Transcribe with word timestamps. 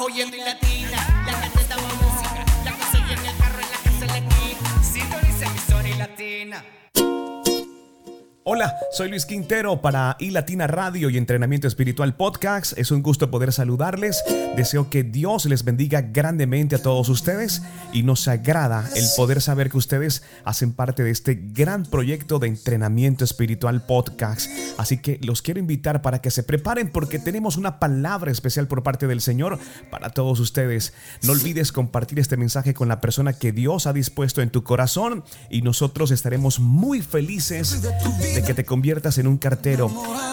trabajo 0.00 0.08
yendo 0.08 0.36
y 0.36 0.40
latina. 0.40 1.24
La 1.26 1.32
gente 1.32 1.60
estaba 1.60 1.82
música, 1.82 2.44
la 2.64 2.72
conseguí 2.72 3.12
en 3.12 3.26
el 3.26 3.36
carro 3.36 3.60
en 3.60 3.70
la 3.70 3.78
casa 3.84 4.06
de 4.06 4.18
aquí. 4.18 4.56
Sintoniza 4.82 5.46
emisora 5.46 5.88
y 5.88 5.94
latina. 5.94 6.64
Hola, 8.42 8.74
soy 8.90 9.10
Luis 9.10 9.26
Quintero 9.26 9.82
para 9.82 10.16
iLatina 10.18 10.66
Radio 10.66 11.10
y 11.10 11.18
Entrenamiento 11.18 11.68
Espiritual 11.68 12.16
Podcast. 12.16 12.72
Es 12.78 12.90
un 12.90 13.02
gusto 13.02 13.30
poder 13.30 13.52
saludarles. 13.52 14.24
Deseo 14.56 14.88
que 14.88 15.02
Dios 15.02 15.44
les 15.44 15.62
bendiga 15.62 16.00
grandemente 16.00 16.74
a 16.74 16.82
todos 16.82 17.10
ustedes 17.10 17.60
y 17.92 18.02
nos 18.02 18.26
agrada 18.28 18.88
el 18.96 19.04
poder 19.14 19.42
saber 19.42 19.68
que 19.68 19.76
ustedes 19.76 20.22
hacen 20.46 20.72
parte 20.72 21.04
de 21.04 21.10
este 21.10 21.34
gran 21.34 21.84
proyecto 21.84 22.38
de 22.38 22.48
Entrenamiento 22.48 23.24
Espiritual 23.24 23.84
Podcast. 23.84 24.50
Así 24.78 24.96
que 24.96 25.20
los 25.22 25.42
quiero 25.42 25.60
invitar 25.60 26.00
para 26.00 26.22
que 26.22 26.30
se 26.30 26.42
preparen 26.42 26.88
porque 26.90 27.18
tenemos 27.18 27.58
una 27.58 27.78
palabra 27.78 28.30
especial 28.30 28.66
por 28.68 28.82
parte 28.82 29.06
del 29.06 29.20
Señor 29.20 29.58
para 29.90 30.08
todos 30.08 30.40
ustedes. 30.40 30.94
No 31.24 31.32
olvides 31.32 31.72
compartir 31.72 32.18
este 32.18 32.38
mensaje 32.38 32.72
con 32.72 32.88
la 32.88 33.02
persona 33.02 33.34
que 33.34 33.52
Dios 33.52 33.86
ha 33.86 33.92
dispuesto 33.92 34.40
en 34.40 34.48
tu 34.48 34.64
corazón 34.64 35.24
y 35.50 35.60
nosotros 35.60 36.10
estaremos 36.10 36.58
muy 36.58 37.02
felices 37.02 37.82
de 38.34 38.42
que 38.42 38.54
te 38.54 38.64
conviertas 38.64 39.18
en 39.18 39.26
un 39.26 39.38
cartero, 39.38 39.90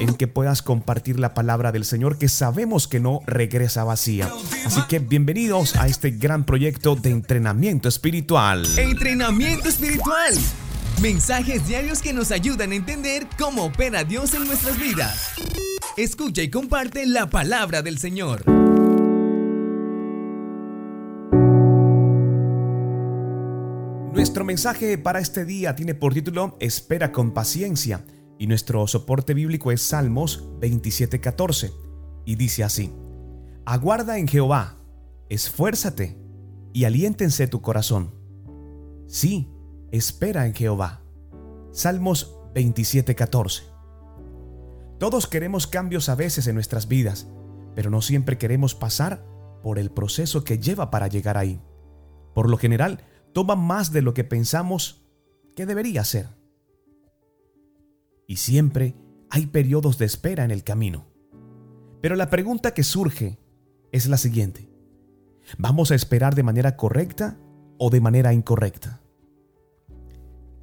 en 0.00 0.14
que 0.14 0.26
puedas 0.28 0.62
compartir 0.62 1.18
la 1.18 1.34
palabra 1.34 1.72
del 1.72 1.84
Señor 1.84 2.18
que 2.18 2.28
sabemos 2.28 2.88
que 2.88 3.00
no 3.00 3.20
regresa 3.26 3.84
vacía. 3.84 4.30
Así 4.64 4.80
que 4.88 4.98
bienvenidos 4.98 5.76
a 5.76 5.86
este 5.86 6.10
gran 6.10 6.44
proyecto 6.44 6.96
de 6.96 7.10
entrenamiento 7.10 7.88
espiritual. 7.88 8.66
Entrenamiento 8.78 9.68
espiritual. 9.68 10.34
Mensajes 11.00 11.66
diarios 11.66 12.02
que 12.02 12.12
nos 12.12 12.30
ayudan 12.32 12.72
a 12.72 12.74
entender 12.74 13.26
cómo 13.38 13.64
opera 13.66 14.04
Dios 14.04 14.34
en 14.34 14.46
nuestras 14.46 14.78
vidas. 14.78 15.30
Escucha 15.96 16.42
y 16.42 16.50
comparte 16.50 17.06
la 17.06 17.30
palabra 17.30 17.82
del 17.82 17.98
Señor. 17.98 18.57
Nuestro 24.18 24.44
mensaje 24.44 24.98
para 24.98 25.20
este 25.20 25.44
día 25.44 25.76
tiene 25.76 25.94
por 25.94 26.12
título 26.12 26.56
Espera 26.58 27.12
con 27.12 27.32
paciencia 27.32 28.04
y 28.36 28.48
nuestro 28.48 28.84
soporte 28.88 29.32
bíblico 29.32 29.70
es 29.70 29.80
Salmos 29.80 30.44
27:14 30.58 31.72
y 32.24 32.34
dice 32.34 32.64
así: 32.64 32.92
Aguarda 33.64 34.18
en 34.18 34.26
Jehová, 34.26 34.76
esfuérzate 35.28 36.18
y 36.72 36.82
aliéntense 36.82 37.46
tu 37.46 37.62
corazón. 37.62 38.10
Sí, 39.06 39.52
espera 39.92 40.46
en 40.46 40.54
Jehová. 40.54 41.04
Salmos 41.70 42.40
27:14. 42.56 43.62
Todos 44.98 45.28
queremos 45.28 45.68
cambios 45.68 46.08
a 46.08 46.16
veces 46.16 46.48
en 46.48 46.56
nuestras 46.56 46.88
vidas, 46.88 47.28
pero 47.76 47.88
no 47.88 48.02
siempre 48.02 48.36
queremos 48.36 48.74
pasar 48.74 49.24
por 49.62 49.78
el 49.78 49.92
proceso 49.92 50.42
que 50.42 50.58
lleva 50.58 50.90
para 50.90 51.06
llegar 51.06 51.38
ahí. 51.38 51.60
Por 52.34 52.50
lo 52.50 52.58
general, 52.58 53.04
toma 53.32 53.56
más 53.56 53.92
de 53.92 54.02
lo 54.02 54.14
que 54.14 54.24
pensamos 54.24 55.04
que 55.54 55.66
debería 55.66 56.04
ser. 56.04 56.28
Y 58.26 58.36
siempre 58.36 58.94
hay 59.30 59.46
periodos 59.46 59.98
de 59.98 60.06
espera 60.06 60.44
en 60.44 60.50
el 60.50 60.64
camino. 60.64 61.06
Pero 62.00 62.16
la 62.16 62.30
pregunta 62.30 62.74
que 62.74 62.84
surge 62.84 63.38
es 63.92 64.06
la 64.06 64.16
siguiente. 64.16 64.70
¿Vamos 65.56 65.90
a 65.90 65.94
esperar 65.94 66.34
de 66.34 66.42
manera 66.42 66.76
correcta 66.76 67.38
o 67.78 67.90
de 67.90 68.00
manera 68.00 68.32
incorrecta? 68.32 69.00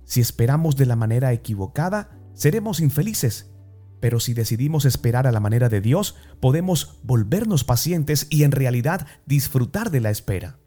Si 0.04 0.22
esperamos 0.22 0.76
de 0.76 0.86
la 0.86 0.96
manera 0.96 1.34
equivocada, 1.34 2.20
seremos 2.34 2.80
infelices. 2.80 3.52
Pero 4.00 4.20
si 4.20 4.34
decidimos 4.34 4.86
esperar 4.86 5.26
a 5.26 5.32
la 5.32 5.40
manera 5.40 5.68
de 5.68 5.82
Dios, 5.82 6.16
podemos 6.40 7.00
volvernos 7.04 7.64
pacientes 7.64 8.28
y 8.30 8.44
en 8.44 8.52
realidad 8.52 9.08
disfrutar 9.26 9.90
de 9.90 10.02
la 10.02 10.12
espera. 10.12 10.60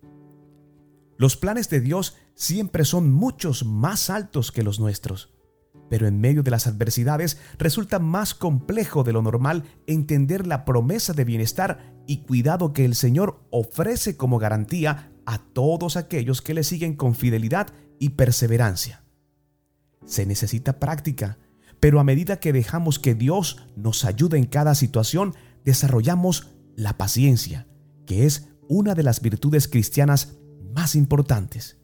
Los 1.18 1.36
planes 1.36 1.68
de 1.68 1.80
Dios 1.80 2.16
siempre 2.36 2.84
son 2.84 3.12
muchos 3.12 3.64
más 3.64 4.08
altos 4.08 4.52
que 4.52 4.62
los 4.62 4.78
nuestros, 4.78 5.34
pero 5.90 6.06
en 6.06 6.20
medio 6.20 6.44
de 6.44 6.52
las 6.52 6.68
adversidades 6.68 7.38
resulta 7.58 7.98
más 7.98 8.34
complejo 8.34 9.02
de 9.02 9.12
lo 9.12 9.20
normal 9.20 9.64
entender 9.88 10.46
la 10.46 10.64
promesa 10.64 11.14
de 11.14 11.24
bienestar 11.24 11.92
y 12.06 12.18
cuidado 12.18 12.72
que 12.72 12.84
el 12.84 12.94
Señor 12.94 13.44
ofrece 13.50 14.16
como 14.16 14.38
garantía 14.38 15.12
a 15.26 15.38
todos 15.38 15.96
aquellos 15.96 16.40
que 16.40 16.54
le 16.54 16.62
siguen 16.62 16.94
con 16.94 17.16
fidelidad 17.16 17.66
y 17.98 18.10
perseverancia. 18.10 19.02
Se 20.06 20.24
necesita 20.24 20.78
práctica, 20.78 21.38
pero 21.80 21.98
a 21.98 22.04
medida 22.04 22.38
que 22.38 22.52
dejamos 22.52 23.00
que 23.00 23.16
Dios 23.16 23.66
nos 23.74 24.04
ayude 24.04 24.38
en 24.38 24.46
cada 24.46 24.76
situación, 24.76 25.34
desarrollamos 25.64 26.54
la 26.76 26.96
paciencia, 26.96 27.66
que 28.06 28.24
es 28.24 28.50
una 28.68 28.94
de 28.94 29.02
las 29.02 29.20
virtudes 29.20 29.66
cristianas 29.66 30.38
más 30.74 30.94
importantes. 30.94 31.78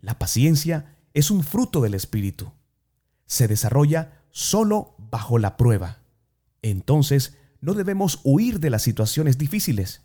La 0.00 0.18
paciencia 0.18 0.96
es 1.14 1.30
un 1.30 1.42
fruto 1.42 1.80
del 1.80 1.94
Espíritu. 1.94 2.52
Se 3.26 3.48
desarrolla 3.48 4.22
solo 4.30 4.94
bajo 4.98 5.38
la 5.38 5.56
prueba. 5.56 6.02
Entonces, 6.62 7.36
no 7.60 7.74
debemos 7.74 8.20
huir 8.22 8.60
de 8.60 8.70
las 8.70 8.82
situaciones 8.82 9.38
difíciles, 9.38 10.02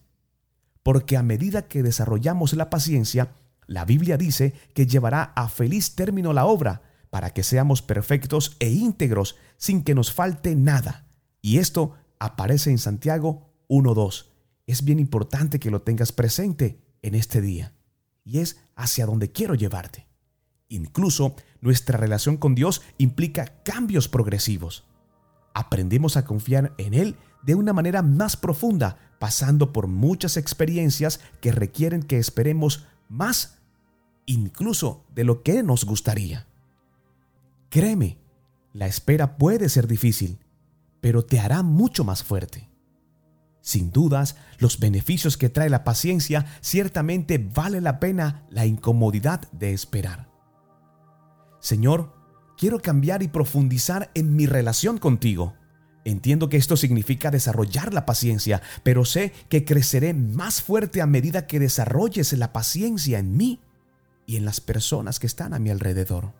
porque 0.84 1.18
a 1.18 1.24
medida 1.24 1.68
que 1.68 1.84
desarrollamos 1.84 2.54
la 2.54 2.70
paciencia, 2.70 3.36
la 3.68 3.86
Biblia 3.86 4.18
dice 4.18 4.54
que 4.74 4.88
llevará 4.88 5.24
a 5.36 5.50
feliz 5.50 5.96
término 5.96 6.34
la 6.34 6.46
obra 6.46 6.82
para 7.10 7.32
que 7.32 7.44
seamos 7.44 7.82
perfectos 7.82 8.56
e 8.60 8.70
íntegros 8.70 9.36
sin 9.58 9.84
que 9.84 9.94
nos 9.94 10.14
falte 10.14 10.56
nada. 10.56 11.06
Y 11.42 11.58
esto 11.58 11.96
aparece 12.20 12.72
en 12.72 12.78
Santiago 12.78 13.54
1.2. 13.68 14.28
Es 14.66 14.84
bien 14.84 15.00
importante 15.00 15.60
que 15.60 15.72
lo 15.72 15.82
tengas 15.82 16.12
presente 16.12 16.82
en 17.02 17.16
este 17.16 17.42
día 17.42 17.74
y 18.24 18.40
es 18.40 18.58
hacia 18.76 19.06
donde 19.06 19.32
quiero 19.32 19.56
llevarte. 19.56 20.08
Incluso 20.70 21.36
nuestra 21.60 21.98
relación 21.98 22.38
con 22.38 22.56
Dios 22.56 22.82
implica 22.98 23.62
cambios 23.64 24.08
progresivos. 24.08 24.86
Aprendemos 25.54 26.16
a 26.16 26.26
confiar 26.26 26.74
en 26.78 26.94
Él 26.94 27.18
de 27.44 27.56
una 27.56 27.74
manera 27.74 28.02
más 28.02 28.38
profunda, 28.38 28.98
pasando 29.20 29.74
por 29.74 29.88
muchas 29.88 30.38
experiencias 30.38 31.20
que 31.42 31.52
requieren 31.52 32.04
que 32.04 32.18
esperemos 32.18 32.88
más, 33.10 33.58
incluso 34.26 35.06
de 35.14 35.26
lo 35.26 35.44
que 35.44 35.62
nos 35.62 35.84
gustaría. 35.84 36.48
Créeme, 37.70 38.18
la 38.74 38.88
espera 38.88 39.38
puede 39.38 39.68
ser 39.68 39.88
difícil, 39.88 40.40
pero 41.02 41.26
te 41.26 41.40
hará 41.40 41.64
mucho 41.64 42.04
más 42.04 42.24
fuerte. 42.24 42.71
Sin 43.62 43.92
dudas, 43.92 44.36
los 44.58 44.80
beneficios 44.80 45.38
que 45.38 45.50
trae 45.50 45.70
la 45.70 45.84
paciencia 45.84 46.46
ciertamente 46.62 47.38
vale 47.38 47.80
la 47.80 48.00
pena 48.00 48.46
la 48.50 48.66
incomodidad 48.66 49.52
de 49.52 49.72
esperar. 49.74 50.30
Señor, 51.60 52.14
quiero 52.58 52.80
cambiar 52.80 53.22
y 53.22 53.28
profundizar 53.28 54.10
en 54.16 54.36
mi 54.36 54.48
relación 54.48 54.98
contigo. 54.98 55.54
Entiendo 56.04 56.50
que 56.50 56.58
esto 56.58 56.76
significa 56.76 57.30
desarrollar 57.30 57.94
la 57.94 58.08
paciencia, 58.08 58.64
pero 58.82 59.06
sé 59.06 59.32
que 59.50 59.64
creceré 59.64 60.16
más 60.16 60.64
fuerte 60.64 61.00
a 61.00 61.06
medida 61.06 61.46
que 61.46 61.60
desarrolles 61.60 62.34
la 62.34 62.52
paciencia 62.52 63.20
en 63.20 63.38
mí 63.38 63.62
y 64.26 64.38
en 64.38 64.46
las 64.46 64.60
personas 64.60 65.20
que 65.20 65.28
están 65.28 65.54
a 65.54 65.60
mi 65.60 65.70
alrededor. 65.70 66.34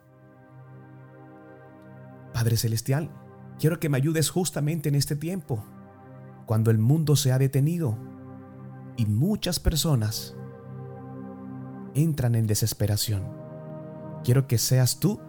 Padre 2.34 2.56
Celestial, 2.56 3.12
quiero 3.60 3.78
que 3.78 3.88
me 3.88 3.98
ayudes 3.98 4.30
justamente 4.30 4.88
en 4.88 4.96
este 4.96 5.14
tiempo 5.14 5.64
cuando 6.46 6.70
el 6.70 6.78
mundo 6.78 7.16
se 7.16 7.32
ha 7.32 7.38
detenido 7.38 7.96
y 8.96 9.06
muchas 9.06 9.60
personas 9.60 10.36
entran 11.94 12.34
en 12.34 12.46
desesperación. 12.46 13.24
Quiero 14.24 14.46
que 14.46 14.58
seas 14.58 14.98
tú 15.00 15.20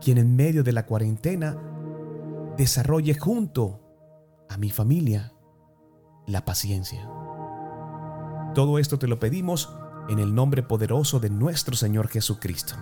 quien 0.00 0.18
en 0.18 0.36
medio 0.36 0.62
de 0.62 0.72
la 0.72 0.86
cuarentena 0.86 1.56
desarrolle 2.56 3.14
junto 3.14 3.80
a 4.48 4.56
mi 4.56 4.70
familia 4.70 5.32
la 6.26 6.44
paciencia. 6.44 7.08
Todo 8.54 8.78
esto 8.78 8.98
te 8.98 9.08
lo 9.08 9.18
pedimos 9.18 9.74
en 10.08 10.18
el 10.18 10.34
nombre 10.34 10.62
poderoso 10.62 11.18
de 11.18 11.30
nuestro 11.30 11.74
Señor 11.74 12.08
Jesucristo. 12.08 12.76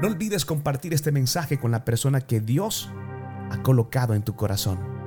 No 0.00 0.08
olvides 0.08 0.44
compartir 0.44 0.92
este 0.92 1.12
mensaje 1.12 1.58
con 1.58 1.70
la 1.70 1.84
persona 1.84 2.20
que 2.20 2.40
Dios 2.40 2.90
ha 3.50 3.62
colocado 3.62 4.14
en 4.14 4.22
tu 4.22 4.34
corazón 4.34 5.01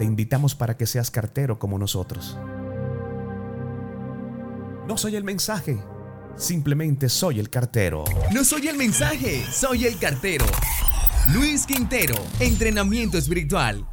te 0.00 0.06
invitamos 0.06 0.54
para 0.54 0.78
que 0.78 0.86
seas 0.86 1.10
cartero 1.10 1.58
como 1.58 1.78
nosotros. 1.78 2.38
No 4.88 4.96
soy 4.96 5.14
el 5.14 5.24
mensaje, 5.24 5.78
simplemente 6.36 7.10
soy 7.10 7.38
el 7.38 7.50
cartero. 7.50 8.04
No 8.32 8.42
soy 8.42 8.68
el 8.68 8.78
mensaje, 8.78 9.44
soy 9.52 9.84
el 9.84 9.98
cartero. 9.98 10.46
Luis 11.34 11.66
Quintero, 11.66 12.14
entrenamiento 12.38 13.18
espiritual. 13.18 13.86